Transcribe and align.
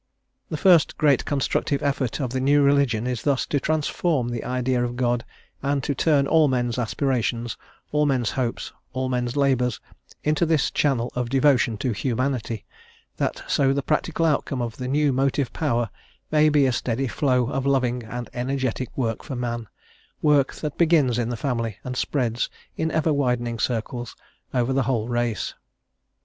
The 0.49 0.57
first 0.57 0.97
great 0.97 1.25
constructive 1.25 1.83
effort 1.83 2.19
of 2.19 2.31
the 2.31 2.39
new 2.39 2.63
religion 2.63 3.05
is 3.05 3.21
thus 3.21 3.45
to 3.45 3.59
transform 3.59 4.29
the 4.29 4.43
idea 4.43 4.83
of 4.83 4.95
God, 4.95 5.23
and 5.61 5.83
to 5.83 5.93
turn 5.93 6.25
all 6.25 6.47
men's 6.47 6.79
aspirations, 6.79 7.55
all 7.91 8.07
men's 8.07 8.31
hopes, 8.31 8.73
all 8.93 9.09
men's 9.09 9.37
labours, 9.37 9.79
into 10.23 10.43
this 10.43 10.71
channel 10.71 11.11
of 11.13 11.29
devotion 11.29 11.77
to 11.77 11.91
humanity, 11.91 12.65
that 13.17 13.43
so 13.47 13.73
the 13.73 13.83
practical 13.83 14.25
outcome 14.25 14.59
of 14.59 14.77
the 14.77 14.87
new 14.87 15.13
motive 15.13 15.53
power 15.53 15.87
may 16.31 16.49
be 16.49 16.65
a 16.65 16.71
steady 16.71 17.07
flow 17.07 17.51
of 17.51 17.67
loving 17.67 18.01
and 18.01 18.27
energetic 18.33 18.89
work 18.97 19.23
for 19.23 19.35
man, 19.35 19.67
work 20.19 20.51
that 20.55 20.79
begins 20.79 21.19
in 21.19 21.29
the 21.29 21.37
family, 21.37 21.77
and 21.83 21.95
spreads, 21.95 22.49
in 22.75 22.89
ever 22.89 23.13
widening 23.13 23.59
circles, 23.59 24.15
over 24.51 24.73
the 24.73 24.81
whole 24.89 25.07
race. 25.07 25.53